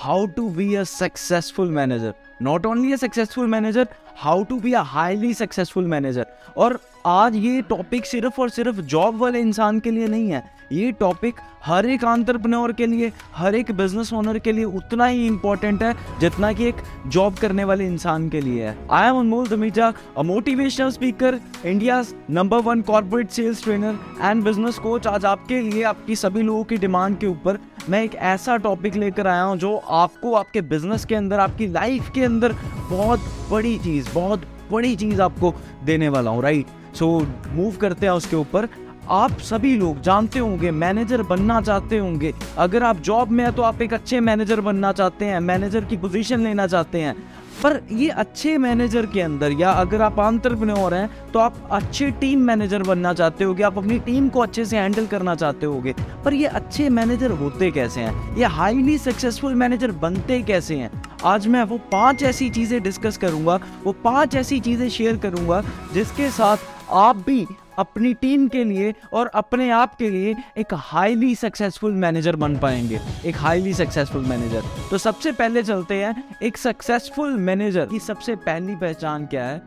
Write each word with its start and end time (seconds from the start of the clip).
how 0.00 0.26
to 0.28 0.48
be 0.50 0.76
a 0.76 0.84
successful 0.86 1.66
manager. 1.68 2.14
Not 2.40 2.64
only 2.64 2.92
a 2.92 2.98
successful 2.98 3.46
manager, 3.46 3.86
how 4.16 4.44
to 4.44 4.58
be 4.58 4.72
a 4.72 4.82
highly 4.82 5.32
successful 5.34 5.90
manager. 5.94 6.24
और 6.56 6.78
आज 7.06 7.36
ये 7.36 7.60
topic 7.68 8.06
सिर्फ़ 8.06 8.40
और 8.40 8.48
सिर्फ़ 8.50 8.80
job 8.92 9.16
वाले 9.16 9.40
इंसान 9.40 9.80
के 9.80 9.90
लिए 9.90 10.06
नहीं 10.08 10.30
है 10.30 10.42
ये 10.72 10.90
टॉपिक 10.92 11.34
हर 11.64 11.86
एक 11.86 12.04
आंट्रप्रनोर 12.04 12.72
के 12.72 12.86
लिए 12.86 13.10
हर 13.34 13.54
एक 13.54 13.70
बिज़नेस 13.76 14.12
ओनर 14.12 14.38
के 14.38 14.52
लिए 14.52 14.64
उतना 14.64 15.06
ही 15.06 15.26
इंपॉर्टेंट 15.26 15.82
है 15.82 15.94
जितना 16.20 16.52
कि 16.52 16.68
एक 16.68 16.82
जॉब 17.06 17.34
करने 17.38 17.64
वाले 17.64 17.86
इंसान 17.86 18.28
के 18.30 18.40
लिए 18.40 18.66
है 18.66 18.76
I 18.90 19.08
am 19.08 19.18
Anmol 19.20 19.48
Dhamija 19.48 19.92
a 20.18 20.22
motivational 20.22 20.90
speaker 20.90 21.40
India 21.64 22.02
number 22.30 22.60
one 22.68 22.82
corporate 22.82 23.30
sales 23.30 23.62
trainer 23.64 23.98
and 24.20 24.44
business 24.44 24.78
coach 24.78 25.06
आज 25.06 25.24
आपके 25.24 25.60
लिए 25.60 25.82
आपकी 25.92 26.16
सभी 26.16 26.42
लोगों 26.42 26.64
की 26.64 26.76
डिमांड 26.78 27.18
के 27.18 27.26
ऊपर 27.26 27.58
मैं 27.90 28.02
एक 28.04 28.14
ऐसा 28.14 28.56
टॉपिक 28.56 28.94
लेकर 28.94 29.26
आया 29.26 29.42
हूँ 29.42 29.56
जो 29.58 29.74
आपको 29.76 30.34
आपके 30.34 30.60
बिज़नेस 30.62 31.04
के 31.04 31.14
अंदर, 31.14 31.38
आपकी 31.40 31.66
लाइफ 31.66 32.10
के 32.14 32.24
अंदर 32.24 32.52
बहुत 32.90 33.20
बड़ी 33.50 33.76
चीज़, 33.78 34.12
बहुत 34.14 34.42
बड़ी 34.72 34.94
चीज़ 34.96 35.22
आपको 35.22 35.52
देने 35.84 36.08
वाला 36.08 36.30
हूँ 36.30 36.42
राइट 36.42 36.66
सो 36.96 37.08
मूव 37.48 37.76
करते 37.76 38.06
हैं 38.06 38.12
उसके 38.12 38.36
ऊपर। 38.36 38.68
आप 39.10 39.38
सभी 39.40 39.76
लोग 39.76 40.00
जानते 40.00 40.38
होंगे 40.38 40.70
मैनेजर 40.70 41.22
बनना 41.22 41.60
चाहते 41.60 41.98
होंगे। 41.98 42.32
अगर 42.58 42.82
आप 42.82 43.00
जॉब 43.00 43.30
में 43.30 43.44
हैं 43.44 43.52
तो 43.54 43.62
आप 43.62 43.82
एक 43.82 43.94
अच्छे 43.94 44.20
मैनेजर 44.20 44.60
बनना 44.60 44.92
चाहते 44.92 45.24
हैं 45.24 45.40
मैनेजर 45.40 45.84
की 45.84 45.96
पोजीशन 45.96 46.40
लेना 46.40 46.66
चाहते 46.66 47.00
हैं। 47.00 47.16
पर 47.62 47.80
ये 47.92 48.08
अच्छे 48.10 48.56
मैनेजर 48.58 49.06
के 49.06 49.20
अंदर, 49.20 49.52
या 49.52 49.70
अगर 49.70 50.02
आप 50.02 50.20
आंतरप्रनोर 50.20 50.94
हैं 50.94 51.32
तो 51.32 51.38
आप 51.38 51.54
अच्छे 51.72 52.10
टीम 52.10 52.40
मैनेजर 52.40 52.82
बनना 52.82 53.12
चाहते 53.14 53.44
होगे, 53.44 53.62
आप 53.62 53.78
अपनी 53.78 53.98
टीम 54.00 54.28
को 54.28 54.40
अच्छे 54.40 54.64
से 54.64 54.76
हैंडल 54.76 55.06
करना 55.06 55.34
चाहते 55.34 55.66
होगे। 55.66 55.94
पर 56.24 56.34
ये 56.34 56.46
अच्छे 56.46 56.88
मैनेजर 56.90 57.30
होते 57.32 57.70
कैसे 57.70 58.00
हैं? 58.00 58.36
ये 58.36 58.44
हाईली 58.46 58.96
सक्सेसफुल 58.98 59.54
मैनेजर 59.54 59.92
बनते 59.92 60.40
कैसे 60.42 60.76
हैं? 60.76 60.90
आज 61.24 61.46
मैं 61.46 61.62
वो 61.64 61.78
पाँच 61.92 62.22
ऐसी 62.22 62.50
चीज़ें 62.50 62.82
डिस्कस 62.82 63.16
करूँगा, 63.18 63.58
वो 63.84 63.92
पाँच 64.04 64.34
ऐसी 64.36 64.60
चीज़ें 64.60 64.88
शेयर 64.88 65.16
करूँगा, 65.18 65.62
जिसके 65.94 66.30
साथ 66.30 66.56
आप 66.90 67.16
भी 67.16 67.46
अपनी 67.80 68.12
टीम 68.14 68.46
के 68.48 68.64
लिए 68.64 68.94
और 69.12 69.26
अपने 69.34 69.70
आप 69.70 69.94
के 69.94 70.10
लिए 70.10 70.34
एक 70.58 70.74
हाईली 70.74 71.34
सक्सेसफुल 71.34 71.92
मैनेजर 71.94 72.36
बन 72.36 72.56
पाएँगे। 72.58 73.00
एक 73.26 73.36
हाईली 73.36 73.74
सक्सेसफुल 73.74 74.24
मैनेजर 74.24 74.64
तो 74.90 74.98
सबसे 74.98 75.32
पहले 75.32 75.62
चलते 75.62 75.94
हैं, 75.94 76.24
एक 76.42 76.56
सक्सेसफुल 76.56 77.36
मैनेजर 77.38 77.86
की 77.86 77.98
सबसे 77.98 78.36
पहली 78.38 78.76
पहचान 78.76 79.26
क्या 79.26 79.44
है? 79.44 79.62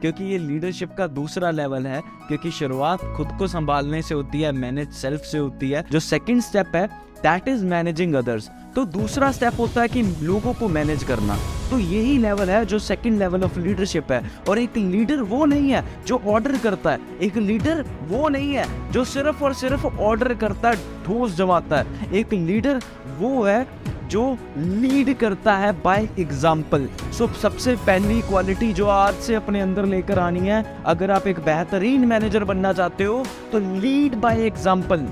क्योंकि 0.00 0.24
ये 0.24 0.38
लीडरशिप 0.38 0.94
का 0.98 1.06
दूसरा 1.08 1.50
लेवल 1.50 1.86
है, 1.86 2.00
क्योंकि 2.28 2.50
शुरुआत 2.50 3.00
खुद 3.16 3.36
को 3.38 3.46
संभालने 3.48 4.02
से 4.02 4.14
होती 4.14 4.40
है 4.40 4.52
मैनेज 4.54 4.92
सेल्फ 4.92 5.22
से 5.22 5.38
होती 5.38 5.70
है। 5.70 5.84
जो 5.90 6.00
सेकंड 6.00 6.42
स्टेप 6.42 6.72
है 6.74 6.86
दैट 7.18 7.48
इज़ 7.48 7.64
मैनेजिंग 7.66 8.14
अदर्स 8.14 8.50
तो 8.74 8.84
दूसरा 8.86 9.30
स्टेप 9.32 9.58
होता 9.58 9.80
है 9.80 9.88
कि 9.88 10.02
लोगों 10.02 10.52
को 10.54 10.68
मैनेज 10.68 11.04
करना। 11.04 11.38
तो 11.70 11.78
यही 11.78 12.16
लेवल 12.18 12.50
है 12.50 12.64
जो 12.66 12.78
सेकंड 12.80 13.18
लेवल 13.18 13.44
ऑफ़ 13.44 13.58
लीडरशिप 13.58 14.12
है। 14.12 14.22
और 14.48 14.58
एक 14.58 14.76
लीडर 14.76 15.22
वो 15.24 15.44
नहीं 15.46 15.70
है 15.70 15.84
जो 16.06 16.20
ऑर्डर 16.28 16.56
करता 16.58 16.90
है। 16.90 17.00
एक 17.22 17.36
लीडर 17.38 17.84
वो 18.02 18.28
नहीं 18.28 18.54
है 18.54 18.66
जो 18.92 19.04
सिर्फ़ 19.06 19.44
और 19.44 19.54
सिर्फ़ 19.54 19.86
ऑर्डर 19.86 20.34
करता 20.36 20.70
है, 20.70 20.76
ठोस 21.06 21.36
जमाता 21.36 21.78
है। 21.78 22.12
एक 22.14 22.32
लीडर 22.34 22.80
वो 23.18 23.42
है 23.44 23.66
जो 24.08 24.22
लीड 24.56 25.12
करता 25.18 25.56
है 25.56 25.72
बाय 25.82 26.08
एग्ज़ाम्पल 26.18 26.88
सो 27.12 27.26
सबसे 27.34 27.74
पहली 27.86 28.20
क्वालिटी 28.22 28.72
जो 28.72 28.86
आज 28.88 29.14
से 29.16 29.34
अपने 29.34 29.60
अंदर 29.60 29.86
लेकर 29.86 30.18
आनी 30.18 30.40
है, 30.40 30.64
अगर 30.86 31.10
आप 31.10 31.26
एक 31.26 31.40
बेहतरीन 31.44 32.04
मैनेजर 32.08 32.44
बनना 32.44 32.72
चाहते 32.72 33.04
हो 33.04 33.24
तो 33.52 33.58
lead 33.80 34.14
by 34.16 34.46
example 34.46 35.06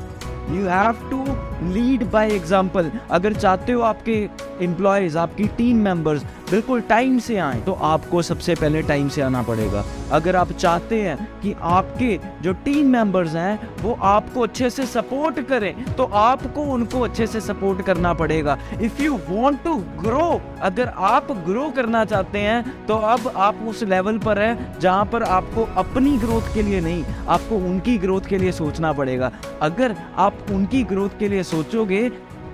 you 0.51 0.67
have 0.67 1.09
to 1.11 1.25
lead 1.73 2.05
by 2.11 2.33
example 2.33 2.91
अगर 3.11 3.35
चाहते 3.35 3.73
हो 3.73 3.81
आपके 3.83 4.17
एम्प्लॉयज़ 4.65 5.19
आपकी 5.19 5.47
टीम 5.57 5.77
मेंबर्स 5.85 6.25
बिल्कुल 6.51 6.81
टाइम 6.81 7.19
से 7.19 7.37
आए 7.37 7.61
तो 7.61 7.73
आपको 7.85 8.21
सबसे 8.23 8.55
पहले 8.55 8.83
टाइम 8.83 9.09
से 9.09 9.23
आना 9.23 9.43
पड़ेगा। 9.43 9.85
अगर 10.13 10.37
आप 10.37 10.51
चाहते 10.53 11.01
हैं 11.03 11.41
कि 11.41 11.55
आपके 11.61 12.19
जो 12.43 12.53
टीम 12.65 12.87
मेंबर्स 12.87 13.35
हैं, 13.35 13.83
वो 13.83 13.97
आपको 14.03 14.41
अच्छे 14.41 14.71
से 14.71 14.87
सपोर्ट 14.87 15.41
करें 15.49 15.85
तो 15.95 16.05
आपको 16.05 16.63
उनको 16.73 17.01
अच्छे 17.01 17.27
से 17.27 17.41
सपोर्ट 17.41 17.83
करना 17.87 18.13
पड़ेगा। 18.15 18.59
If 18.83 19.03
you 19.03 19.17
want 19.29 19.63
to 19.65 19.75
grow 20.01 20.41
अगर 20.63 20.89
आप 20.89 21.33
ग्रो 21.47 21.69
करना 21.77 22.05
चाहते 22.05 22.39
हैं 22.39 22.87
तो 22.87 22.95
अब 22.95 23.33
आप 23.37 23.65
उस 23.69 23.83
लेवल 23.85 24.19
पर 24.19 24.39
हैं, 24.39 24.79
जहाँ 24.81 25.05
पर 25.05 25.23
आपको 25.23 25.65
अपनी 25.77 26.17
ग्रोथ 26.19 26.55
के 26.55 26.63
लिए 26.63 26.81
नहीं, 26.81 27.05
आपको 27.29 27.57
उनकी 27.57 27.97
ग्रोथ 27.99 28.29
के 28.29 28.39
लिए 28.39 28.53
सोचना 28.53 28.93
पड़ेगा। 28.93 29.33
अगर 29.63 29.97
आप 30.17 30.47
उनकी 30.51 30.83
ग्रोथ 30.85 31.19
के 31.19 31.29
लिए 31.29 31.43
सोचोगे 31.45 32.09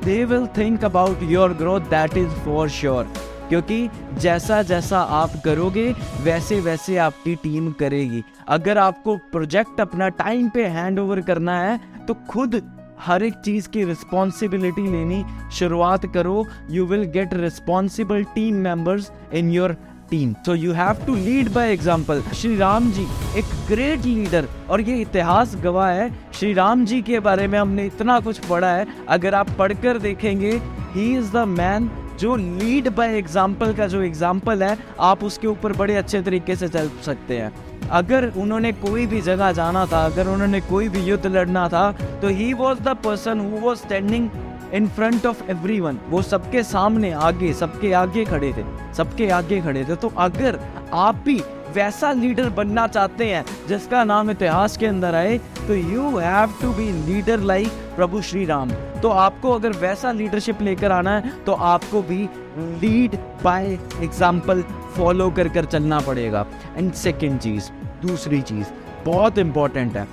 they 0.05 0.25
will 0.25 0.47
think 0.57 0.85
about 0.85 1.23
your 1.23 1.53
growth 1.55 1.81
that 1.91 2.17
is 2.17 2.31
for 2.45 2.69
sure 2.71 3.13
क्योंकि 3.53 3.89
जैसा 4.21 4.63
जैसा 4.63 4.99
आप 5.13 5.31
करोगे, 5.45 5.89
वैसे 6.23 6.61
वैसे 6.61 6.97
आपकी 6.99 7.35
टीम 7.35 7.71
करेगी। 7.81 8.23
अगर 8.49 8.79
आपको 8.79 9.17
प्रोजेक्ट 9.33 9.81
अपना 9.81 10.09
टाइम 10.21 10.49
पे 10.49 10.65
हैंड 10.67 10.99
ओवर 10.99 11.21
करना 11.21 11.59
है 11.61 11.79
तो 12.07 12.15
खुद 12.31 12.61
हर 13.01 13.23
एक 13.23 13.35
चीज़ 13.45 13.69
की 13.69 13.85
रिस्पॉन्सिबिलिटी 13.85 14.83
लेनी 14.83 15.25
शुरुआत 15.53 16.07
करो। 16.15 16.45
You 16.71 16.87
will 16.87 17.05
get 17.13 17.35
responsible 17.35 18.25
team 18.35 18.55
members 18.65 19.11
in 19.35 19.51
your 19.51 19.77
team 20.11 20.35
so 20.47 20.55
you 20.55 20.73
have 20.73 21.05
to 21.07 21.15
lead 21.17 21.53
by 21.53 21.73
example 21.73 22.23
Shri 22.35 22.57
Ram 22.57 22.91
ji 22.93 23.07
एक 23.39 23.55
ग्रेट 23.69 24.05
लीडर 24.07 24.49
और 24.71 24.81
ये 24.81 25.01
इतिहास 25.01 25.57
गवाह 25.63 25.91
है। 25.91 26.11
श्री 26.35 26.53
राम 26.55 26.85
जी 26.85 27.03
के 27.03 27.21
बारे 27.21 27.47
में 27.47 27.59
हमने 27.59 27.87
इतना 27.87 28.21
कुछ 28.21 28.39
पढ़ा 28.47 28.73
है। 28.73 28.87
अगर 29.09 29.35
आप 29.35 29.51
पढ़कर 29.59 29.99
देखेंगे 29.99 30.61
ही 30.95 31.17
इज़ 31.17 31.33
द 31.33 31.49
मैन 31.49 31.91
जो 32.23 32.35
लीड 32.37 32.89
बाय 32.95 33.17
एग्ज़ाम्पल 33.19 33.73
का 33.75 33.87
जो 33.87 34.01
एग्ज़ाम्पल 34.03 34.63
है, 34.63 34.77
आप 35.01 35.23
उसके 35.25 35.47
ऊपर 35.49 35.73
बड़े 35.77 35.95
अच्छे 35.97 36.21
तरीके 36.23 36.57
से 36.57 36.69
चल 36.69 36.91
सकते 37.05 37.39
हैं। 37.39 37.53
अगर 37.93 38.27
उन्होंने 38.37 38.73
कोई 38.75 39.07
भी 39.07 39.21
जगह 39.23 39.51
जाना 39.53 39.85
था, 39.87 40.05
अगर 40.07 40.29
उन्होंने 40.29 40.61
कोई 40.63 40.89
भी 40.89 41.01
युद्ध 41.01 41.27
लड़ना 41.27 41.69
था 41.69 41.91
तो 42.23 42.29
he 42.31 42.53
was 42.55 42.81
the 42.81 42.97
person 43.05 43.41
who 43.41 43.59
was 43.61 43.79
standing 43.79 44.29
in 44.75 44.87
front 44.91 45.27
of 45.27 45.43
everyone 45.81 45.99
वो 46.11 46.23
सबके 46.25 46.63
सामने 46.65 47.11
आगे, 47.13 47.53
सबके 47.55 47.93
आगे 47.95 48.25
खड़े 48.25 48.53
थे, 48.53 48.65
सबके 48.97 49.29
आगे 49.31 49.61
खड़े 49.61 49.85
थे। 49.85 49.97
तो 49.97 50.13
अगर 50.19 50.59
आप 50.95 51.23
भी 51.25 51.41
वैसा 51.75 52.13
लीडर 52.13 52.49
बनना 52.53 52.87
चाहते 52.89 53.27
हैं, 53.27 53.45
जिसका 53.69 54.05
नाम 54.05 54.31
इतिहास 54.31 54.77
के 54.77 54.87
अंदर 54.87 55.15
आए 55.15 55.39
तो 55.67 55.75
you 55.75 56.09
have 56.19 56.55
to 56.61 56.73
be 56.73 56.91
leader 57.07 57.41
like 57.41 57.69
प्रभु 57.97 58.21
श्री 58.23 58.45
राम 58.45 58.71
तो 59.03 59.09
आपको 59.09 59.53
अगर 59.53 59.73
वैसा 59.79 60.13
लीडरशिप 60.13 60.63
लेकर 60.63 60.93
आना 60.93 61.11
है 61.11 61.33
तो 61.47 61.53
आपको 61.53 62.03
भी 62.03 62.19
लीड 62.57 63.17
बाय 63.45 63.67
एग्ज़ाम्पल 64.03 64.63
फॉलो 64.97 65.31
कर 65.31 65.49
कर 65.49 65.65
चलना 65.65 66.01
पड़ेगा। 66.01 66.45
एंड 66.77 66.93
सेकेंड 66.93 67.39
चीज़, 67.41 67.71
दूसरी 68.03 68.41
चीज़, 68.43 68.67
बहुत 69.05 69.39
इंपॉर्टेंट 69.39 69.97
है 69.97 70.07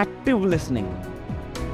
एक्टिव 0.00 0.46
लिसनिंग 0.46 0.86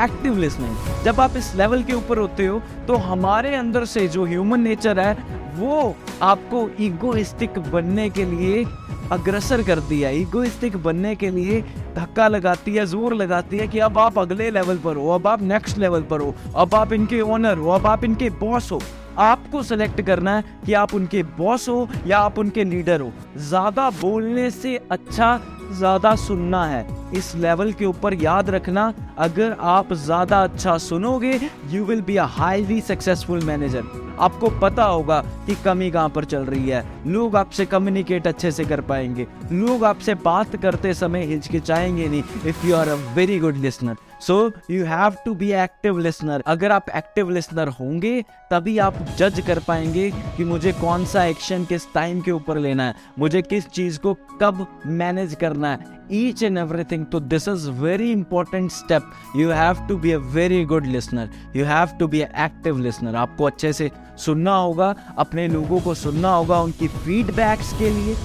एक्टिव 0.02 0.38
लिसनिंग 0.38 1.04
जब 1.04 1.20
आप 1.20 1.36
इस 1.36 1.54
लेवल 1.56 1.82
के 1.82 1.92
ऊपर 1.92 2.18
होते 2.18 2.46
हो 2.46 2.60
तो 2.88 2.96
हमारे 3.02 3.54
अंदर 3.56 3.84
से 3.84 4.06
जो 4.08 4.24
ह्यूमन 4.26 4.60
नेचर 4.60 4.98
है, 5.00 5.16
वो 5.56 5.96
आपको 6.22 6.68
ईगोइस्टिक 6.80 7.58
बनने 7.72 8.08
के 8.10 8.24
लिए 8.24 8.64
अग्रसर 9.12 9.62
करती 9.62 10.00
है 10.00 10.14
ईगोइस्टिक 10.20 10.76
बनने 10.76 11.14
के 11.16 11.30
लिए 11.30 11.60
धक्का 11.96 12.28
लगाती 12.28 12.74
है, 12.74 12.86
ज़ोर 12.86 13.14
लगाती 13.14 13.56
है 13.58 13.66
कि 13.68 13.78
अब 13.78 13.98
आप 13.98 14.18
अगले 14.18 14.50
लेवल 14.50 14.78
पर 14.78 14.96
हो, 14.96 15.08
अब 15.10 15.26
आप 15.26 15.42
नेक्स्ट 15.42 15.78
लेवल 15.78 16.02
पर 16.02 16.20
हो, 16.20 16.34
अब 16.56 16.74
आप 16.74 16.92
इनके 16.92 17.20
ओनर 17.22 17.58
हो, 17.58 17.70
अब 17.70 17.86
आप 17.86 18.04
इनके 18.04 18.30
बॉस 18.40 18.70
हो। 18.72 18.80
आपको 19.18 19.62
सेलेक्ट 19.62 20.00
करना 20.00 20.36
है 20.36 20.44
कि 20.66 20.72
आप 20.74 20.94
उनके 20.94 21.22
बॉस 21.38 21.68
हो 21.68 21.88
या 22.06 22.18
आप 22.18 22.38
उनके 22.38 22.64
लीडर 22.64 23.00
हो। 23.00 23.12
ज़्यादा 23.38 23.88
बोलने 23.92 24.50
से 24.50 24.76
अच्छा 24.90 25.40
ज़्यादा 25.70 26.14
सुनना 26.16 26.64
है। 26.66 26.86
इस 27.16 27.34
लेवल 27.36 27.72
के 27.72 27.84
ऊपर 27.84 28.14
याद 28.14 28.50
रखना, 28.50 28.92
अगर 29.18 29.56
आप 29.60 29.92
ज़्यादा 29.94 30.42
अच्छा 30.44 30.76
सुनोगे 30.78 31.38
you 31.70 31.84
will 31.84 32.02
be 32.02 32.16
a 32.16 32.24
highly 32.30 32.80
successful 32.80 33.44
manager 33.44 33.82
आपको 34.20 34.50
पता 34.60 34.84
होगा 34.84 35.20
कि 35.46 35.54
कमी 35.54 35.90
कहाँ 35.90 36.08
पर 36.08 36.24
चल 36.24 36.44
रही 36.44 36.68
है। 36.68 36.84
लोग 37.06 37.36
आपसे 37.36 37.66
कम्युनिकेट 37.66 38.26
अच्छे 38.26 38.52
से 38.52 38.64
कर 38.64 38.80
पाएँगे। 38.80 39.26
लोग 39.52 39.84
आपसे 39.84 40.14
बात 40.14 40.56
करते 40.56 40.94
समय 40.94 41.24
हिचकिचाएँगे 41.24 42.08
नहीं। 42.08 42.22
If 42.46 42.66
you 42.66 42.76
are 42.76 42.88
a 42.88 42.94
very 43.14 43.38
good 43.38 43.56
listener 43.56 43.96
so 44.20 44.36
you 44.70 44.84
have 44.84 45.14
to 45.24 45.34
be 45.34 45.50
active 45.54 45.98
listener 45.98 46.42
अगर 46.46 46.72
आप 46.72 46.88
एक्टिव 46.96 47.30
लिसनर 47.30 47.68
होंगे, 47.70 48.22
तभी 48.50 48.76
आप 48.78 48.94
जज 49.18 49.40
कर 49.46 49.58
पाएँगे 49.58 50.10
कि 50.36 50.44
मुझे 50.44 50.72
कौन 50.72 51.04
सा 51.04 51.24
एक्शन 51.24 51.64
किस 51.64 51.92
टाइम 51.94 52.20
के 52.20 52.30
ऊपर 52.30 52.58
लेना 52.58 52.86
है। 52.86 52.94
मुझे 53.18 53.42
किस 53.42 53.68
चीज़ 53.68 53.98
को 53.98 54.14
कब 54.42 54.66
मैनेज 54.86 55.34
करना 55.34 55.70
है। 55.70 55.96
ईच 56.12 56.42
एंड 56.42 56.58
एवरीथिंग 56.58 57.04
तो 57.06 57.20
this 57.20 57.48
is 57.48 57.68
very 57.70 58.10
important 58.12 58.70
step 58.70 59.10
you 59.36 59.50
have 59.50 59.86
to 59.88 59.96
be 59.96 60.12
a 60.12 60.18
very 60.34 60.64
good 60.64 60.86
listener 60.86 61.30
you 61.56 61.64
have 61.64 61.96
to 61.98 62.08
be 62.08 62.20
active 62.20 62.78
listener 62.78 63.16
आपको 63.16 63.44
अच्छे 63.44 63.72
से 63.72 63.90
सुनना 64.16 64.54
होगा, 64.56 64.94
अपने 65.18 65.46
लोगों 65.48 65.80
को 65.80 65.94
सुनना 65.94 66.34
होगा, 66.34 66.60
उनकी 66.60 66.88
फीडबैक्स 66.88 67.72
के 67.78 67.90
लिए, 67.90 68.16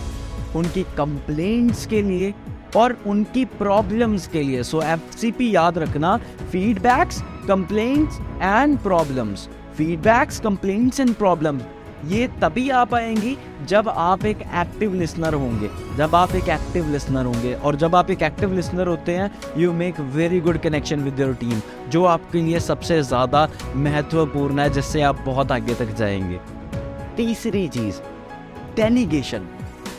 उनकी 0.55 0.83
कंप्लेंट्स 0.97 1.85
के 1.85 2.01
लिए। 2.01 2.33
और 2.75 2.97
उनकी 3.07 3.45
प्रॉब्लम्स 3.57 4.27
के 4.27 4.43
लिए। 4.43 4.63
सो 4.63 4.81
एफ़ 4.83 5.15
सी 5.17 5.31
पी 5.31 5.53
याद 5.55 5.77
रखना 5.77 6.17
feedbacks 6.51 7.21
complaints 7.47 8.19
and 8.41 8.77
problems 8.79 9.47
feedbacks 9.77 10.39
complaints 10.39 10.99
and 10.99 11.13
problem 11.15 11.61
ये 12.07 12.27
तभी 12.41 12.69
आ 12.69 12.83
पाएँगी 12.85 13.35
जब 13.67 13.89
आप 13.89 14.25
एक 14.25 14.41
एक्टिव 14.41 14.93
लिसनर 14.93 15.33
होंगे। 15.33 15.69
जब 15.97 16.15
आप 16.15 16.33
एक 16.35 16.49
एक्टिव 16.49 16.89
लिसनर 16.91 17.25
होंगे 17.25 17.53
और 17.55 17.75
जब 17.75 17.95
आप 17.95 18.09
एक 18.11 18.23
एक्टिव 18.23 18.53
लिसनर 18.53 18.87
होते 18.87 19.15
हैं 19.15 19.29
you 19.57 19.71
make 19.73 19.99
very 20.15 20.39
good 20.39 20.57
connection 20.61 21.03
with 21.03 21.19
your 21.19 21.33
team 21.35 21.61
जो 21.89 22.03
आपके 22.05 22.41
लिए 22.41 22.59
सबसे 22.59 23.01
ज़्यादा 23.03 23.47
महत्वपूर्ण 23.75 24.59
है, 24.59 24.69
जिससे 24.69 25.01
आप 25.01 25.23
बहुत 25.25 25.51
आगे 25.51 25.75
तक 25.75 25.95
जाएँगे। 25.95 26.39
तीसरी 27.17 27.67
चीज़ 27.67 28.01
delegation 28.75 29.47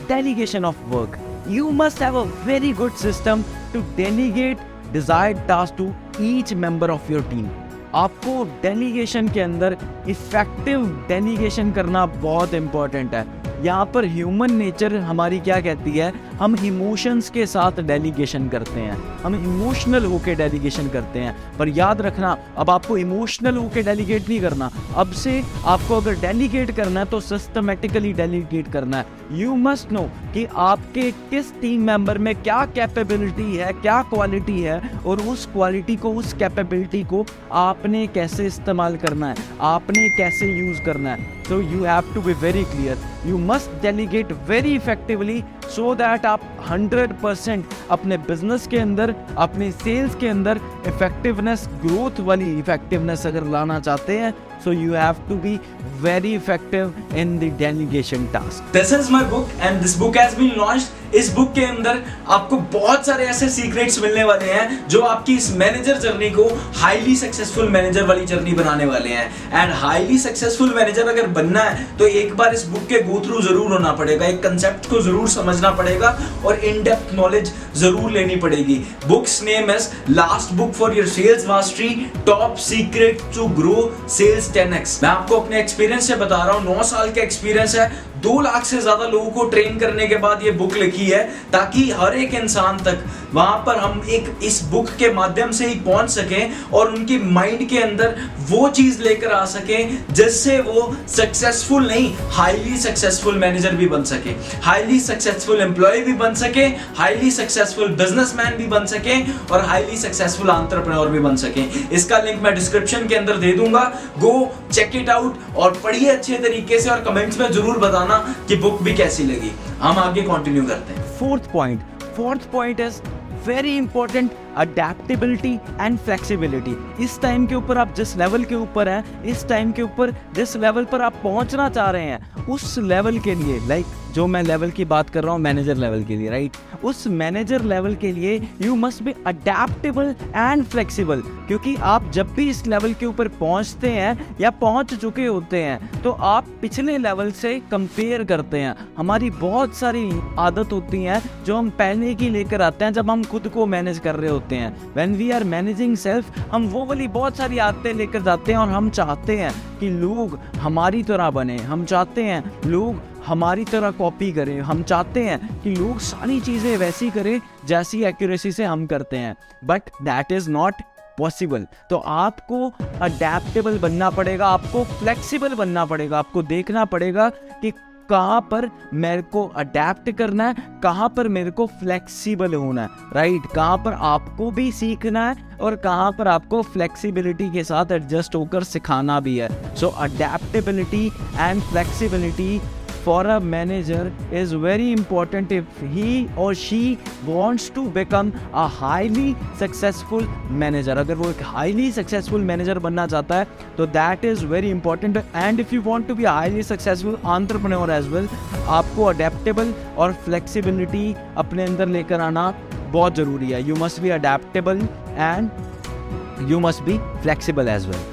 delegation 0.09 0.65
of 0.65 0.83
work 0.87 1.17
you 1.47 1.71
must 1.71 1.99
have 1.99 2.15
a 2.15 2.25
very 2.43 2.71
good 2.71 2.97
system 2.97 3.43
to 3.71 3.83
delegate 3.95 4.57
desired 4.91 5.47
tasks 5.47 5.77
to 5.77 5.93
each 6.19 6.53
member 6.55 6.91
of 6.91 7.09
your 7.09 7.23
team 7.29 7.47
आपको 7.95 8.43
डेलीगेशन 8.61 9.27
के 9.27 9.41
अंदर 9.41 9.77
इफ़ेक्टिव 10.09 10.85
डेलीगेशन 11.09 11.71
करना 11.71 12.05
बहुत 12.05 12.53
इंपॉर्टेंट 12.53 13.13
है 13.13 13.25
यहाँ 13.63 13.85
पर 13.93 14.05
ह्यूमन 14.05 14.53
नेचर 14.53 14.95
हमारी 15.09 15.39
क्या 15.39 15.59
कहती 15.61 15.91
है 15.97 16.11
हम 16.39 16.55
इमोशंस 16.65 17.29
के 17.29 17.45
साथ 17.45 17.81
डेलीगेशन 17.81 18.47
करते 18.49 18.79
हैं। 18.79 18.97
हम 19.23 19.35
इमोशनल 19.35 20.05
होके 20.05 20.35
डेलीगेशन 20.35 20.87
करते 20.87 21.19
हैं। 21.19 21.57
पर 21.57 21.69
याद 21.69 22.01
रखना, 22.01 22.37
अब 22.57 22.69
आपको 22.69 22.97
इमोशनल 22.97 23.57
होके 23.57 23.83
डेलीगेट 23.83 24.29
नहीं 24.29 24.41
करना। 24.41 24.69
अब 24.95 25.11
से 25.11 25.41
आपको 25.65 25.97
अगर 25.97 26.19
डेलीगेट 26.19 26.71
करना 26.71 26.99
है 26.99 27.05
तो 27.05 27.19
सिस्टमेटिकली 27.19 28.13
डेलीगेट 28.13 28.71
करना 28.71 28.97
है। 28.97 29.05
यू 29.31 29.55
मस्ट 29.55 29.91
नो 29.91 30.03
कि 30.33 30.47
आपके 30.55 31.11
किस 31.11 31.53
टीम 31.61 31.81
मेंबर 31.81 32.17
में 32.17 32.35
क्या 32.35 32.65
कैपेबिलिटी 32.65 33.55
है, 33.55 33.71
क्या 33.73 34.01
क्वालिटी 34.01 34.61
है, 34.61 34.81
और 35.05 35.21
उस 35.21 35.45
क्वालिटी 35.45 35.95
को, 35.95 36.13
उस 36.13 36.33
कैपेबिलिटी 36.33 37.03
को 37.03 37.25
आपने 37.51 38.07
कैसे 38.07 38.45
इस्तेमाल 38.45 38.97
करना 38.97 39.27
है, 39.27 39.35
आपने 39.61 40.09
कैसे 40.09 40.51
यूज़ 40.59 40.81
करना 40.81 41.09
है। 41.09 41.35
So 41.45 41.57
you 41.61 41.81
have 41.81 42.07
to 42.13 42.21
be 42.25 42.33
very 42.33 42.61
clear. 42.69 42.93
You 43.23 43.39
must 43.49 43.73
delegate 43.83 44.31
very 44.47 44.71
effectively 44.79 45.43
so 45.75 45.91
that 45.95 46.24
आप 46.25 46.41
100 46.69 47.07
परसेंट 47.21 47.65
अपने 47.91 48.17
बिज़नेस 48.17 48.67
के 48.67 48.77
अंदर, 48.77 49.15
अपने 49.37 49.71
सेल्स 49.71 50.15
के 50.15 50.27
अंदर 50.27 50.59
इफेक्टिवनेस 50.87 51.67
ग्रोथ 51.81 52.19
वाली 52.27 52.51
इफेक्टिवनेस 52.59 53.25
अगर 53.27 53.43
लाना 53.47 53.79
चाहते 53.79 54.17
हैं 54.19 54.33
so 54.63 54.71
you 54.71 54.91
have 54.93 55.19
to 55.29 55.35
be 55.35 55.59
very 56.01 56.33
effective 56.35 56.93
in 57.15 57.39
the 57.39 57.49
delegation 57.63 58.27
task. 58.31 58.63
This 58.71 58.91
is 58.91 59.09
my 59.09 59.23
book 59.23 59.49
and 59.61 59.81
this 59.81 59.95
book 59.95 60.15
has 60.15 60.35
been 60.35 60.55
launched. 60.57 60.93
इस 61.15 61.29
बुक 61.33 61.51
के 61.53 61.63
अंदर 61.65 62.01
आपको 62.35 62.57
बहुत 62.71 63.05
सारे 63.05 63.25
ऐसे 63.25 63.47
सीक्रेट्स 63.49 63.99
मिलने 64.01 64.23
वाले 64.23 64.45
हैं 64.51 64.87
जो 64.89 65.01
आपकी 65.01 65.35
इस 65.37 65.49
मैनेजर 65.57 65.97
जर्नी 66.05 66.29
को 66.29 66.47
हाईली 66.75 67.15
सक्सेसफुल 67.15 67.69
मैनेजर 67.71 68.05
वाली 68.05 68.25
जर्नी 68.25 68.53
बनाने 68.53 68.85
वाले 68.85 69.09
हैं। 69.09 69.25
एंड 69.53 69.71
हाईली 69.81 70.17
सक्सेसफुल 70.19 70.73
मैनेजर 70.75 71.09
अगर 71.09 71.27
बनना 71.37 71.59
है 71.59 71.85
तो 71.97 72.07
एक 72.21 72.35
बार 72.37 72.53
इस 72.53 72.65
बुक 72.69 72.87
के 72.89 73.01
गो 73.03 73.19
थ्रू 73.25 73.41
ज़रूर 73.41 73.71
होना 73.71 73.91
पड़ेगा। 73.99 74.25
एक 74.25 74.41
कंसेप्ट 74.43 74.89
को 74.89 75.01
ज़रूर 75.01 75.27
समझना 75.29 75.71
पड़ेगा 75.77 76.09
और 76.45 76.59
इन 76.71 76.83
डेप्थ 76.83 77.13
नॉलेज 77.15 77.51
ज़रूर 77.77 78.11
लेनी 78.11 78.35
पड़ेगी। 78.45 78.75
Books 79.07 79.41
name 79.43 79.71
is 79.71 79.87
last 80.09 80.53
book 80.57 80.73
for 80.73 80.97
your 80.97 81.07
sales 81.09 81.47
mastery 81.47 81.89
top 82.25 82.55
secret 82.65 83.21
to 83.35 83.47
grow 83.61 83.91
sales 84.17 84.44
10x. 84.53 85.01
मैं 85.03 85.09
आपको 85.09 85.39
अपने 85.39 85.59
एक्सपीरियंस 85.59 86.07
से 86.07 86.15
बता 86.15 86.43
रहा 86.43 86.55
हूँ 86.55 86.63
नौ 86.65 86.83
साल 86.83 87.11
का 87.11 87.21
एक्सपीरियंस 87.21 87.75
है 87.75 87.91
दो 88.25 88.39
लाख 88.41 88.65
से 88.65 88.77
ज़्यादा 88.81 89.07
लोगों 89.07 89.31
को 89.31 89.43
ट्रेन 89.49 89.77
करने 89.79 90.07
के 90.07 90.15
बाद 90.17 90.43
ये 90.43 90.51
बुक 90.53 90.73
लिखी 90.75 91.05
है, 91.05 91.23
ताकि 91.51 91.89
हर 91.91 92.17
एक 92.17 92.33
इंसान 92.35 92.77
तक 92.83 93.03
वहाँ 93.33 93.57
पर 93.65 93.77
हम 93.77 94.01
एक 94.09 94.43
इस 94.43 94.61
बुक 94.71 94.89
के 94.99 95.11
माध्यम 95.13 95.51
से 95.51 95.67
ही 95.67 95.75
पहुँच 95.81 96.09
सके 96.09 96.43
और 96.77 96.89
उनकी 96.89 97.17
माइंड 97.31 97.67
के 97.69 97.77
अंदर 97.79 98.15
वो 98.49 98.67
चीज़ 98.69 99.01
लेकर 99.03 99.31
आ 99.31 99.43
सके 99.47 99.83
जिससे 100.13 100.59
वो 100.61 100.81
सक्सेसफुल 101.09 101.87
नहीं 101.87 102.13
हाईली 102.33 102.77
सक्सेसफुल 102.77 103.37
मैनेजर 103.39 103.75
भी 103.75 103.87
बन 103.87 104.03
सके 104.05 104.29
हाईली 104.65 104.99
सक्सेसफुल 104.99 105.61
एम्प्लॉय 105.61 105.99
भी 106.01 106.13
बन 106.15 106.33
सके 106.35 106.65
हाईली 106.97 107.31
सक्सेसफुल 107.31 107.95
बिजनेसमैन 107.95 108.55
भी 108.57 108.67
बन 108.67 108.85
सके 108.85 109.21
और 109.53 109.65
हाईली 109.65 109.97
सक्सेसफुल 109.97 110.49
आंट्रप्रनोर 110.49 111.09
भी 111.09 111.19
बन 111.19 111.35
सके। 111.37 111.63
इसका 111.95 112.17
लिंक 112.19 112.41
मैं 112.43 112.53
डिस्क्रिप्शन 112.55 113.07
के 113.07 113.15
अंदर 113.15 113.37
दे 113.37 113.51
दूँगा। 113.53 113.83
गो 114.19 114.33
चेक 114.71 114.95
इट 114.95 115.09
आउट 115.09 115.37
और 115.57 115.79
पढ़िए 115.83 116.09
अच्छे 116.11 116.37
तरीके 116.39 116.79
से 116.81 116.89
और 116.89 117.01
कमेंट्स 117.03 117.39
में 117.39 117.51
ज़रूर 117.51 117.77
बताना। 117.79 118.14
कि 118.47 118.55
बुक 118.55 118.81
भी 118.83 118.93
कैसी 118.93 119.23
लगी। 119.23 119.51
हम 119.81 119.99
आगे 119.99 120.21
कंटिन्यू 120.21 120.63
करते 120.63 120.93
हैं। 120.93 121.03
Fourth 121.19 121.51
point 121.51 121.81
fourth 122.17 122.51
point 122.51 122.79
is 122.79 123.01
very 123.47 123.75
important 123.77 124.31
adaptability 124.57 125.53
and 125.81 125.97
flexibility 125.99 126.75
इस 127.03 127.19
टाइम 127.21 127.45
के 127.47 127.55
ऊपर 127.55 127.77
आप 127.77 127.93
जिस 127.95 128.15
लेवल 128.17 128.43
के 128.43 128.55
ऊपर 128.55 128.89
हैं 128.89 129.23
इस 129.23 129.47
टाइम 129.47 129.71
के 129.71 129.81
ऊपर 129.81 130.11
जिस 130.33 130.55
लेवल 130.57 130.85
पर 130.85 131.01
आप 131.01 131.19
पहुँचना 131.23 131.69
चाह 131.69 131.89
रहे 131.91 132.05
हैं 132.05 132.45
उस 132.45 132.77
लेवल 132.77 133.19
के 133.19 133.35
लिए 133.35 133.59
लाइक 133.67 133.85
like, 133.85 134.04
जो 134.15 134.25
मैं 134.27 134.41
लेवल 134.43 134.71
की 134.71 134.85
बात 134.85 135.09
कर 135.09 135.23
रहा 135.23 135.33
हूँ 135.33 135.41
मैनेजर 135.41 135.75
लेवल 135.75 136.03
के 136.03 136.15
लिए 136.15 136.29
राइट 136.29 136.57
उस 136.83 137.05
मैनेजर 137.07 137.63
लेवल 137.63 137.95
के 137.95 138.11
लिए 138.11 138.35
you 138.61 138.75
must 138.75 139.01
be 139.03 139.13
adaptable 139.27 140.13
and 140.35 140.63
flexible 140.65 141.21
क्योंकि 141.47 141.75
आप 141.83 142.09
जब 142.11 142.33
भी 142.35 142.49
इस 142.49 142.65
लेवल 142.67 142.93
के 142.93 143.05
ऊपर 143.05 143.27
पहुँचते 143.39 143.89
हैं 143.89 144.37
या 144.41 144.49
पहुँच 144.61 144.93
चुके 144.93 145.25
होते 145.25 145.61
हैं 145.63 146.01
तो 146.01 146.11
आप 146.27 146.47
पिछले 146.61 146.97
लेवल 146.97 147.31
से 147.31 147.59
कंपेयर 147.71 148.23
करते 148.23 148.59
हैं। 148.59 148.75
हमारी 148.97 149.29
बहुत 149.31 149.75
सारी 149.75 150.09
आदत 150.39 150.71
होती 150.73 151.03
हैं 151.03 151.21
जो 151.45 151.57
हम 151.57 151.69
पहले 151.79 152.13
की 152.15 152.29
लेकर 152.29 152.61
आते 152.61 152.85
हैं 152.85 152.93
जब 152.93 153.09
हम 153.11 153.23
खुद 153.23 153.47
को 153.47 153.65
मैनेज 153.65 153.99
कर 153.99 154.15
रहे 154.15 154.29
होते 154.29 154.55
हैं। 154.55 154.93
When 154.95 155.15
we 155.15 155.29
are 155.31 155.43
managing 155.45 155.95
self 155.97 156.39
हम 156.51 156.67
वो 156.67 156.85
वाली 156.85 157.07
बहुत 157.09 157.37
सारी 157.37 157.57
आदतें 157.57 157.93
लेकर 157.93 158.21
जाते 158.21 158.51
हैं 158.51 158.59
और 158.59 158.69
हम 158.69 158.89
चाहते 158.89 159.37
हैं 159.37 159.51
कि 159.79 159.89
लोग 159.89 160.39
हमारी 160.57 161.03
तरह 161.03 161.29
बने। 161.31 161.57
हम 161.57 161.85
चाहते 161.85 162.23
हैं 162.23 162.43
लोग 162.65 163.01
हमारी 163.27 163.65
तरह 163.65 163.91
कॉपी 163.93 164.31
करें। 164.31 164.59
हम 164.61 164.83
चाहते 164.83 165.23
हैं 165.23 165.61
कि 165.61 165.69
लोग 165.71 165.99
सारी 166.01 166.39
चीज़ें 166.41 166.75
वैसी 166.77 167.09
करें, 167.11 167.39
जैसी 167.67 168.03
एक्यूरेसी 168.05 168.51
से 168.51 168.63
हम 168.65 168.85
करते 168.87 169.17
हैं। 169.17 169.35
But 169.63 169.89
that 170.01 170.31
is 170.31 170.49
not 170.51 170.81
possible 171.17 171.65
तो 171.89 171.97
आपको 171.97 172.67
अडेप्टेबल 173.01 173.77
बनना 173.79 174.09
पड़ेगा, 174.11 174.47
आपको 174.47 174.83
फ्लेक्सिबल 174.83 175.55
बनना 175.55 175.85
पड़ेगा, 175.85 176.19
आपको 176.19 176.41
देखना 176.43 176.85
पड़ेगा 176.85 177.29
कि 177.61 177.71
कहाँ 178.09 178.41
पर 178.51 178.69
मेरे 178.93 179.21
को 179.23 179.45
अडेप्ट 179.57 180.09
करना 180.17 180.47
है, 180.47 180.55
कहाँ 180.83 181.07
पर 181.09 181.27
मेरे 181.27 181.51
को 181.51 181.65
फ्लेक्सिबल 181.69 182.53
होना 182.53 182.81
है 182.81 182.89
राइट 183.13 183.45
कहाँ 183.55 183.77
पर 183.77 183.93
आपको 183.93 184.49
भी 184.51 184.71
सीखना 184.73 185.27
है 185.29 185.57
और 185.57 185.75
कहाँ 185.77 186.11
पर 186.11 186.27
आपको 186.27 186.61
फ्लेक्सिबिलिटी 186.63 187.49
के 187.51 187.63
साथ 187.63 187.91
एडजस्ट 187.91 188.35
होकर 188.35 188.63
सिखाना 188.65 189.19
भी 189.19 189.37
है। 189.37 189.75
So 189.75 189.87
adaptability 189.89 191.05
and 191.37 191.61
flexibility 191.63 192.61
for 193.05 193.21
a 193.27 193.39
manager 193.39 194.03
is 194.41 194.53
very 194.53 194.91
important 194.91 195.51
if 195.57 195.81
he 195.95 196.27
or 196.35 196.55
she 196.61 196.97
wants 197.25 197.69
to 197.75 197.83
become 197.97 198.31
a 198.61 198.67
highly 198.77 199.27
successful 199.63 200.23
manager 200.63 200.95
अगर 201.01 201.15
वो 201.19 201.29
एक 201.33 201.43
highly 201.55 201.85
successful 201.97 202.47
manager 202.51 202.77
बनना 202.85 203.05
चाहता 203.13 203.39
है 203.39 203.75
तो 203.77 203.87
that 203.97 204.25
is 204.31 204.41
very 204.53 204.71
important 204.77 205.21
and 205.43 205.63
if 205.65 205.75
you 205.77 205.83
want 205.89 206.09
to 206.13 206.15
be 206.21 206.27
a 206.31 206.33
highly 206.39 206.65
successful 206.71 207.19
entrepreneur 207.35 207.91
as 207.99 208.09
well 208.15 208.31
आपको 208.79 209.11
adaptable 209.13 209.71
और 209.97 210.17
flexibility 210.25 211.05
अपने 211.43 211.65
अंदर 211.65 211.95
लेकर 211.97 212.21
आना 212.31 212.49
बहुत 212.97 213.15
ज़रूरी 213.15 213.51
है 213.51 213.63
you 213.69 213.79
must 213.85 214.03
be 214.07 214.15
adaptable 214.19 214.83
and 215.29 216.51
you 216.53 216.65
must 216.67 216.85
be 216.91 216.99
flexible 217.27 217.73
as 217.77 217.87
well 217.93 218.03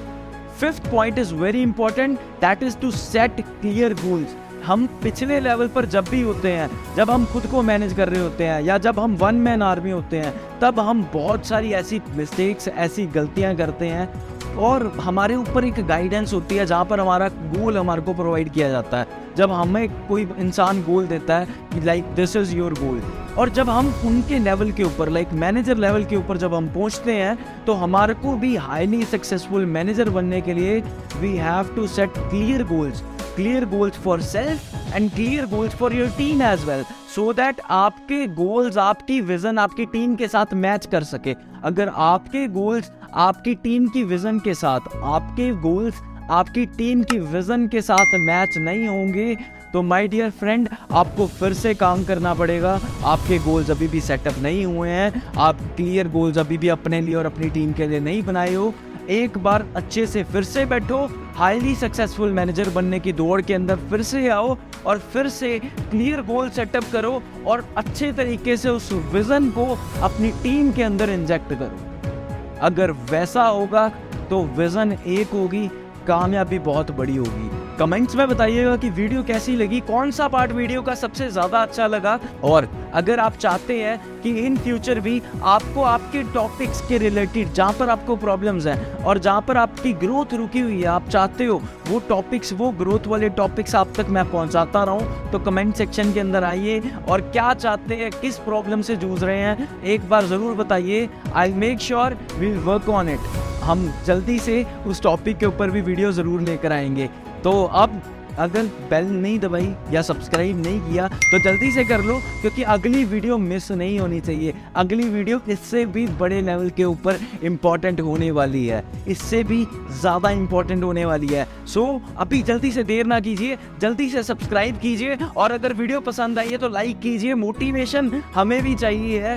fifth 0.63 0.85
point 0.91 1.19
is 1.27 1.31
very 1.43 1.63
important 1.73 2.31
that 2.47 2.63
is 2.71 2.81
to 2.87 2.93
set 3.01 3.45
clear 3.63 3.95
goals 4.07 4.39
हम 4.67 4.87
पिछले 5.03 5.41
लेवल 5.41 5.69
पर 5.69 5.85
जब 5.85 6.09
भी 6.09 6.21
होते 6.23 6.53
हैं, 6.53 6.69
जब 6.97 7.11
हम 7.11 7.25
खुद 7.25 7.47
को 7.47 7.63
मैनेज 7.63 7.93
कर 7.93 8.09
रहे 8.09 8.21
होते 8.21 8.45
हैं, 8.45 8.61
या 8.63 8.79
जब 8.79 8.99
हम 8.99 9.15
वन 9.17 9.35
मैन 9.35 9.63
आर्मी 9.63 9.91
होते 9.91 10.17
हैं, 10.17 10.35
तब 10.61 10.81
हम 10.81 11.03
बहुत 11.15 11.47
सारी 11.47 11.73
ऐसी 11.73 12.01
मिस्टेक्स 12.17 12.69
ऐसी 12.69 13.07
गलतियाँ 13.07 13.55
करते 13.57 13.87
हैं 13.87 14.55
और 14.57 14.87
हमारे 15.01 15.35
ऊपर 15.35 15.65
एक 15.65 15.87
गाइडेंस 15.87 16.33
होती 16.33 16.57
है 16.57 16.67
जहाँ 16.67 16.85
पर 16.85 17.01
हमारा 17.01 17.29
गोल 17.29 17.79
हमारे 17.79 18.03
को 18.03 18.15
प्रोवाइड 18.15 18.53
किया 18.53 18.69
जाता 18.69 18.99
है। 18.99 19.21
जब 19.37 19.53
हमें 19.53 20.07
कोई 20.09 20.29
इंसान 20.39 20.83
गोल 20.83 21.07
देता 21.07 21.39
है 21.39 21.47
कि 21.73 21.81
like 21.81 22.05
this 22.15 22.37
is 22.37 22.55
your 22.57 22.73
goal 22.75 23.03
और 23.39 23.49
जब 23.49 23.71
हम 23.71 23.87
उनके 24.07 24.39
लेवल 24.39 24.73
के 24.73 24.85
ऊपर 24.85 25.09
लाइक 25.09 25.33
मैनेजर 25.33 25.77
लेवल 25.77 26.05
के 26.05 26.17
ऊपर 26.17 26.37
जब 26.37 26.55
हम 26.55 26.69
पहुँचते 26.69 27.13
हैं 27.15 27.65
तो 27.65 27.73
हमारे 27.73 28.15
को 28.15 28.33
भी 28.37 28.55
हाईली 28.57 29.03
सक्सेसफुल 29.05 29.65
मैनेजर 29.67 30.11
बनने 30.11 30.41
के 30.41 30.55
लिए 30.55 30.81
we 31.17 31.37
have 31.37 31.75
to 31.77 31.87
set 31.87 32.19
clear 32.19 32.65
goals 32.65 33.03
clear 33.37 33.65
goals 33.65 33.95
for 33.95 34.21
self 34.23 34.95
and 34.95 35.11
clear 35.11 35.47
goals 35.47 35.75
for 35.75 35.95
your 35.95 36.09
team 36.19 36.43
as 36.43 36.65
well 36.65 36.85
so 37.15 37.33
that 37.33 37.61
आपके 37.71 38.27
गोल्स 38.35 38.79
आपकी 38.79 39.21
विजन 39.23 39.59
आपकी 39.59 39.87
टीम 39.87 40.15
के 40.17 40.29
साथ 40.29 40.55
मैच 40.57 40.87
कर 40.87 41.05
सके। 41.05 41.35
अगर 41.65 41.89
आपके 41.89 42.47
गोल्स 42.51 42.91
आपकी 43.15 43.55
टीम 43.55 43.87
की 43.89 44.05
विजन 44.05 44.39
के 44.39 44.55
साथ, 44.55 44.81
आपके 44.95 45.51
गोल्स 45.61 46.01
आपकी 46.31 46.65
टीम 46.69 47.03
की 47.03 47.19
विजन 47.19 47.67
के 47.69 47.81
साथ 47.83 48.15
मैच 48.19 48.57
नहीं 48.59 48.87
होंगे 48.89 49.35
तो 49.73 49.83
माय 49.83 50.09
डियर 50.09 50.31
फ्रेंड 50.31 50.69
आपको 50.93 51.27
फिर 51.29 51.53
से 51.55 51.73
काम 51.75 52.05
करना 52.05 52.33
पड़ेगा। 52.35 52.79
आपके 53.05 53.39
गोल्स 53.39 53.71
अभी 53.71 53.89
भी 53.89 54.01
सेटअप 54.01 54.39
नहीं 54.43 54.65
हुए 54.67 54.89
हैं। 54.89 55.23
आप 55.39 55.61
क्लियर 55.77 56.09
गोल्स 56.09 56.39
अभी 56.39 56.59
भी 56.59 56.69
अपने 56.69 57.01
लिए 57.01 57.15
और 57.15 57.27
अपनी 57.27 57.51
टीम 57.51 57.73
के 57.73 57.87
लिए 57.87 58.01
नहीं 58.01 58.23
बनाए 58.23 58.55
हो। 58.55 58.73
एक 59.11 59.39
बार 59.39 59.67
अच्छे 59.77 60.07
से 60.07 60.25
फिर 60.25 60.45
से 60.45 60.65
बैठो। 60.67 61.07
हाईली 61.37 61.75
सक्सेसफुल 61.75 62.33
मैनेजर 62.33 62.69
बनने 62.71 62.99
की 63.01 63.13
दौड़ 63.13 63.41
के 63.43 63.55
अंदर 63.55 63.77
फिर 63.91 64.03
से 64.03 64.29
आओ 64.29 64.57
और 64.87 64.99
फिर 65.13 65.29
से 65.29 65.59
क्लियर 65.59 66.21
गोल 66.23 66.51
सेटअप 66.51 66.85
करो 66.93 67.23
और 67.47 67.65
अच्छे 67.77 68.13
तरीके 68.13 68.57
से 68.57 68.69
उस 68.69 68.93
विज़न 69.13 69.51
को 69.51 69.65
अपनी 70.03 70.31
टीम 70.43 70.73
के 70.73 70.83
अंदर 70.83 71.11
इंजेक्ट 71.11 71.53
करो। 71.53 72.59
अगर 72.63 72.91
वैसा 73.11 73.45
होगा 73.45 73.89
तो 74.31 74.43
विज़न 74.59 74.93
एक 74.93 75.31
होगी, 75.33 75.67
कामयाबी 76.07 76.59
बहुत 76.61 76.91
बड़ी 76.91 77.17
होगी। 77.17 77.72
कमेंट्स 77.83 78.15
में 78.17 78.29
बताइएगा 78.29 78.77
कि 78.77 78.89
वीडियो 78.91 79.23
कैसी 79.23 79.55
लगी, 79.57 79.79
कौन 79.81 80.11
सा 80.11 80.27
पार्ट 80.29 80.53
वीडियो 80.53 80.83
का 80.83 80.95
सबसे 80.95 81.29
ज़्यादा 81.31 81.63
अच्छा 81.63 81.87
लगा। 81.87 82.19
और 82.45 82.69
अगर 82.95 83.21
आप 83.21 83.37
चाहते 83.37 83.79
हैं 83.79 84.21
कि 84.23 84.31
इन 84.41 84.57
फ्यूचर 84.57 85.01
भी 85.01 85.21
आपको 85.45 85.83
आपके 85.85 86.23
टॉपिक्स 86.35 86.81
के 86.89 86.99
रिलेटेड 86.99 87.53
जहाँ 87.53 87.73
पर 87.79 87.89
आपको 87.91 88.17
प्रॉब्लम्स 88.17 88.67
हैं 88.67 89.05
और 89.05 89.19
जहाँ 89.19 89.41
पर 89.49 89.57
आपकी 89.57 89.93
ग्रोथ 89.95 90.35
रुकी 90.35 90.61
हुई 90.61 90.81
है, 90.81 90.87
आप 90.87 91.09
चाहते 91.09 91.45
हो 91.45 91.61
वो 91.89 91.99
टॉपिक्स 92.09 92.53
वो 92.53 92.71
ग्रोथ 92.75 93.07
वाले 93.07 93.29
टॉपिक्स 93.33 93.75
आप 93.75 93.93
तक 93.97 94.11
मैं 94.11 94.25
पहुँचाता 94.31 94.85
रहूँ 94.85 95.31
तो 95.33 95.39
कमेंट 95.41 95.75
सेक्शन 95.77 96.13
के 96.13 96.21
अंदर 96.21 96.45
आइए। 96.45 96.81
और 97.09 97.21
क्या 97.23 97.53
चाहते 97.55 97.95
हैं, 97.95 98.11
किस 98.13 98.39
प्रॉब्लम 98.41 98.83
से 98.83 98.97
जूझ 98.97 99.23
रहे 99.25 99.39
हैं, 99.39 99.83
एक 99.85 100.09
बार 100.09 100.27
ज़रूर 100.27 100.55
बताइए। 100.57 101.09
I 101.35 101.53
make 101.55 101.81
sure 101.81 102.17
will 102.39 102.59
work 102.61 102.89
on 102.91 103.09
it 103.09 103.29
हम 103.63 103.93
जल्दी 104.07 104.39
से 104.41 104.65
उस 104.87 105.03
टॉपिक 105.03 105.37
के 105.39 105.47
ऊपर 105.47 105.71
भी 105.71 105.81
वीडियो 105.83 106.13
ज़रूर 106.13 106.41
लेकर 106.43 106.73
आएँगे। 106.73 107.09
तो 107.45 107.63
अब 107.65 108.03
अगर 108.39 108.67
बेल 108.91 109.07
नहीं 109.13 109.39
दबाई 109.39 109.67
या 109.93 110.03
सब्सक्राइब 110.03 110.61
नहीं 110.63 110.81
किया 110.83 111.09
तो 111.09 111.39
जल्दी 111.41 111.71
से 111.71 111.85
कर 111.85 112.03
लो, 112.03 112.15
क्योंकि 112.41 112.63
अगली 112.65 113.05
वीडियो 113.05 113.37
मिस 113.39 113.71
नहीं 113.73 113.99
होनी 114.01 114.21
चाहिए। 114.21 114.55
अगली 114.77 115.09
वीडियो 115.09 115.41
इससे 115.49 115.85
भी 115.87 116.07
बड़े 116.21 116.41
लेवल 116.43 116.71
के 116.71 116.85
ऊपर 116.85 117.19
इंपॉर्टेंट 117.45 118.01
होने 118.01 118.31
वाली 118.31 118.67
है। 118.67 118.83
इससे 119.09 119.43
भी 119.45 119.65
ज़्यादा 120.01 120.31
इंपॉर्टेंट 120.31 120.85
होने 120.85 121.05
वाली 121.05 121.27
है। 121.27 121.47
सो 121.67 121.85
अभी 122.17 122.43
जल्दी 122.43 122.71
से 122.73 122.85
देर 122.85 123.07
ना 123.07 123.19
कीजिए, 123.21 123.59
जल्दी 123.81 124.09
से 124.11 124.23
सब्सक्राइब 124.23 124.79
कीजिए, 124.79 125.17
और 125.37 125.53
अगर 125.53 125.73
वीडियो 125.73 126.01
पसंद 126.03 126.39
आई 126.39 126.49
है 126.49 126.59
तो 126.59 126.69
लाइक 126.71 127.01
कीजिए। 127.01 127.35
मोटिवेशन 127.37 128.11
हमें 128.35 128.63
भी 128.63 128.75
चाहिए 128.77 129.21
है। 129.21 129.37